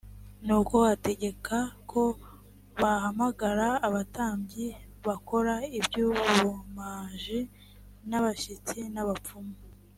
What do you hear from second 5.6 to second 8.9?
iby ubumaji l n abashitsi